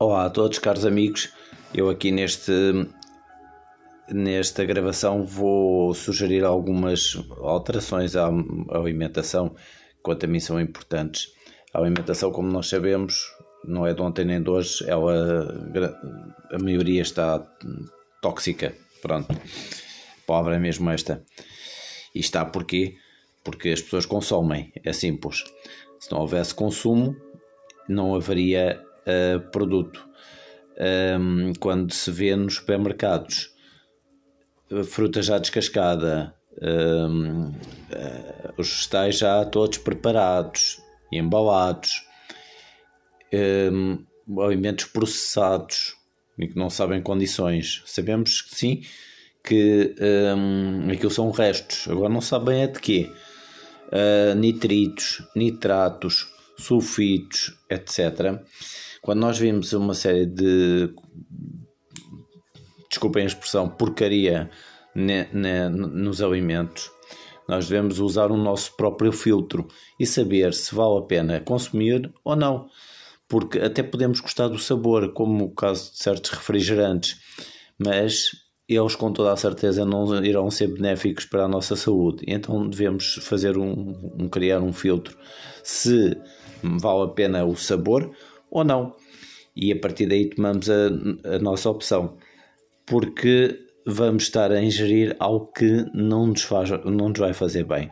Olá 0.00 0.26
a 0.26 0.30
todos, 0.30 0.60
caros 0.60 0.86
amigos. 0.86 1.34
Eu 1.74 1.90
aqui 1.90 2.12
neste 2.12 2.52
nesta 4.08 4.64
gravação 4.64 5.24
vou 5.24 5.92
sugerir 5.92 6.44
algumas 6.44 7.16
alterações 7.40 8.14
à, 8.14 8.28
alimentação 8.70 9.56
quanto 10.00 10.22
a 10.24 10.28
mim 10.28 10.38
são 10.38 10.60
importantes. 10.60 11.32
A 11.74 11.80
alimentação, 11.80 12.30
como 12.30 12.48
nós 12.48 12.68
sabemos, 12.68 13.24
não 13.64 13.84
é 13.84 13.92
de 13.92 14.00
ontem 14.00 14.24
nem 14.24 14.40
de 14.40 14.48
hoje, 14.48 14.88
ela 14.88 15.68
a 16.52 16.62
maioria 16.62 17.02
está 17.02 17.44
tóxica. 18.22 18.72
Pronto. 19.02 19.32
A 19.32 20.26
palavra 20.28 20.54
é 20.54 20.58
mesmo 20.60 20.88
esta. 20.90 21.24
E 22.14 22.20
está 22.20 22.44
porquê? 22.44 22.94
Porque 23.42 23.70
as 23.70 23.82
pessoas 23.82 24.06
consomem, 24.06 24.72
é 24.84 24.92
simples. 24.92 25.42
Se 25.98 26.12
não 26.12 26.20
houvesse 26.20 26.54
consumo, 26.54 27.16
não 27.88 28.14
haveria 28.14 28.80
uh, 29.08 29.40
produto. 29.50 30.06
Um, 31.18 31.52
quando 31.58 31.92
se 31.92 32.10
vê 32.10 32.36
nos 32.36 32.54
supermercados 32.54 33.50
fruta 34.84 35.22
já 35.22 35.38
descascada, 35.38 36.34
um, 36.62 37.48
uh, 37.48 38.52
os 38.56 38.68
vegetais 38.68 39.18
já 39.18 39.44
todos 39.44 39.78
preparados 39.78 40.80
e 41.12 41.18
embalados, 41.18 42.04
um, 43.72 44.04
alimentos 44.42 44.84
processados 44.86 45.96
e 46.38 46.46
que 46.46 46.56
não 46.56 46.70
sabem 46.70 47.02
condições. 47.02 47.82
Sabemos 47.86 48.42
que 48.42 48.54
sim, 48.54 48.82
que 49.42 49.94
um, 50.36 50.90
aquilo 50.90 51.10
são 51.10 51.30
restos, 51.30 51.88
agora 51.88 52.12
não 52.12 52.20
sabem 52.20 52.62
é 52.62 52.66
de 52.66 52.78
quê. 52.80 53.10
Uh, 53.88 54.34
nitritos, 54.34 55.22
nitratos, 55.34 56.26
sulfitos, 56.58 57.56
etc. 57.70 58.38
Quando 59.02 59.20
nós 59.20 59.38
vimos 59.38 59.72
uma 59.72 59.94
série 59.94 60.26
de, 60.26 60.92
desculpem 62.88 63.24
a 63.24 63.26
expressão, 63.26 63.68
porcaria 63.68 64.50
ne, 64.94 65.28
ne, 65.32 65.68
nos 65.68 66.22
alimentos, 66.22 66.90
nós 67.48 67.68
devemos 67.68 67.98
usar 67.98 68.30
o 68.30 68.36
nosso 68.36 68.76
próprio 68.76 69.10
filtro 69.10 69.66
e 69.98 70.06
saber 70.06 70.52
se 70.52 70.74
vale 70.74 70.98
a 70.98 71.02
pena 71.02 71.40
consumir 71.40 72.12
ou 72.22 72.36
não. 72.36 72.68
Porque 73.26 73.58
até 73.58 73.82
podemos 73.82 74.20
gostar 74.20 74.48
do 74.48 74.58
sabor, 74.58 75.12
como 75.12 75.44
o 75.44 75.54
caso 75.54 75.92
de 75.92 75.98
certos 75.98 76.30
refrigerantes, 76.30 77.18
mas 77.78 78.30
eles 78.68 78.94
com 78.94 79.10
toda 79.12 79.32
a 79.32 79.36
certeza 79.36 79.84
não 79.84 80.22
irão 80.22 80.50
ser 80.50 80.66
benéficos 80.68 81.24
para 81.24 81.44
a 81.44 81.48
nossa 81.48 81.74
saúde. 81.74 82.24
Então 82.26 82.68
devemos 82.68 83.14
fazer 83.22 83.56
um, 83.56 84.12
um 84.18 84.28
criar 84.28 84.60
um 84.60 84.72
filtro 84.72 85.16
se 85.62 86.16
vale 86.62 87.04
a 87.04 87.08
pena 87.08 87.44
o 87.44 87.56
sabor 87.56 88.10
ou 88.50 88.64
não. 88.64 88.94
E 89.54 89.72
a 89.72 89.78
partir 89.78 90.06
daí 90.06 90.30
tomamos 90.30 90.68
a, 90.70 90.86
a 91.34 91.38
nossa 91.38 91.68
opção. 91.68 92.16
Porque 92.86 93.58
vamos 93.86 94.24
estar 94.24 94.52
a 94.52 94.62
ingerir 94.62 95.16
algo 95.18 95.46
que 95.52 95.86
não 95.94 96.26
nos, 96.26 96.42
faz, 96.42 96.70
não 96.84 97.08
nos 97.08 97.18
vai 97.18 97.32
fazer 97.32 97.64
bem. 97.64 97.90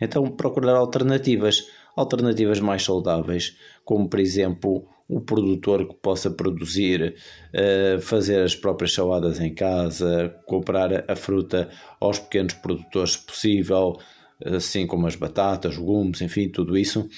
Então 0.00 0.24
procurar 0.24 0.76
alternativas, 0.76 1.66
alternativas 1.96 2.60
mais 2.60 2.84
saudáveis, 2.84 3.56
como 3.84 4.08
por 4.08 4.20
exemplo 4.20 4.86
o 5.08 5.22
produtor 5.22 5.88
que 5.88 5.94
possa 5.94 6.30
produzir, 6.30 7.14
uh, 7.54 8.00
fazer 8.00 8.42
as 8.42 8.54
próprias 8.54 8.92
saladas 8.92 9.40
em 9.40 9.54
casa, 9.54 10.34
comprar 10.46 11.10
a 11.10 11.16
fruta 11.16 11.70
aos 11.98 12.18
pequenos 12.18 12.52
produtores 12.54 13.12
se 13.12 13.24
possível, 13.24 13.96
assim 14.44 14.86
como 14.86 15.06
as 15.06 15.16
batatas, 15.16 15.78
legumes, 15.78 16.20
enfim, 16.20 16.50
tudo 16.50 16.76
isso. 16.76 17.08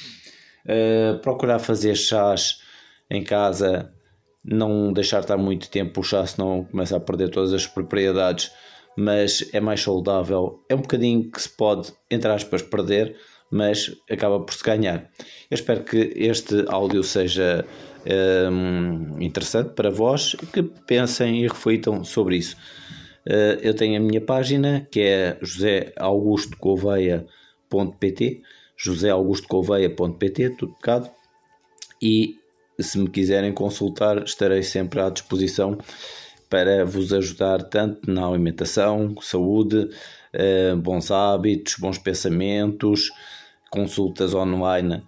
Uh, 0.65 1.19
procurar 1.21 1.59
fazer 1.59 1.97
chás 1.97 2.61
em 3.11 3.25
casa, 3.25 3.93
não 4.45 4.93
deixar 4.93 5.21
estar 5.21 5.37
muito 5.37 5.71
tempo 5.71 6.03
chá, 6.03 6.27
senão 6.27 6.65
começa 6.65 6.97
a 6.97 7.01
perder 7.01 7.31
todas 7.31 7.53
as 7.53 7.67
propriedades, 7.67 8.51
mas 8.97 9.49
é 9.53 9.61
mais 9.61 9.83
saudável. 9.83 10.65
É 10.69 10.75
um 10.75 10.81
bocadinho 10.81 11.31
que 11.31 11.41
se 11.41 11.49
pode, 11.49 11.93
entre 12.11 12.29
aspas, 12.31 12.63
perder, 12.63 13.17
mas 13.51 13.95
acaba 14.11 14.41
por 14.41 14.53
se 14.55 14.63
ganhar. 14.63 15.11
Eu 15.51 15.55
espero 15.55 15.83
que 15.83 16.13
este 16.15 16.65
áudio 16.69 17.03
seja 17.03 17.65
um, 18.51 19.21
interessante 19.21 19.75
para 19.75 19.91
vós, 19.91 20.35
que 20.53 20.63
pensem 20.63 21.45
e 21.45 21.49
reflitam 21.49 22.05
sobre 22.05 22.37
isso. 22.37 22.57
Uh, 23.27 23.59
eu 23.61 23.75
tenho 23.75 23.99
a 23.99 24.01
minha 24.01 24.21
página 24.21 24.87
que 24.91 25.01
é 25.01 25.37
joséaugustogouveia.pt 25.43 28.43
joséaugustogouveia.pt, 28.81 30.51
tudo 30.51 30.73
pecado, 30.75 31.11
e 32.01 32.39
se 32.83 32.99
me 32.99 33.09
quiserem 33.09 33.53
consultar, 33.53 34.23
estarei 34.25 34.63
sempre 34.63 35.01
à 35.01 35.11
disposição 35.11 35.79
para 36.49 36.85
vos 36.85 37.13
ajudar 37.13 37.63
tanto 37.63 38.11
na 38.11 38.27
alimentação, 38.27 39.15
saúde, 39.21 39.89
uh, 40.35 40.77
bons 40.77 41.11
hábitos, 41.11 41.77
bons 41.79 41.97
pensamentos, 41.97 43.11
consultas 43.71 44.35
online 44.35 45.03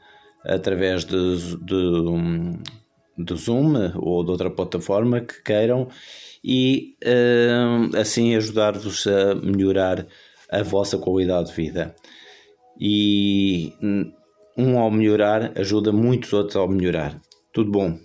através 0.44 1.05
de, 1.05 1.56
de, 1.56 2.59
de 3.19 3.34
Zoom 3.37 3.75
ou 3.97 4.25
de 4.25 4.31
outra 4.31 4.50
plataforma 4.50 5.21
que 5.21 5.43
queiram 5.43 5.88
e 6.44 6.97
uh, 7.05 7.97
assim 7.97 8.37
ajudar-vos 8.37 9.06
a 9.06 9.34
melhorar 9.34 10.06
a 10.50 10.62
vossa 10.62 10.97
qualidade 10.99 11.49
de 11.49 11.55
vida. 11.55 11.94
E 12.78 13.72
um 14.56 14.78
ao 14.78 14.91
melhorar 14.91 15.53
ajuda 15.59 15.93
muitos 15.93 16.32
outros 16.32 16.56
ao 16.56 16.69
melhorar. 16.69 17.21
Tudo 17.53 17.71
bom. 17.71 17.99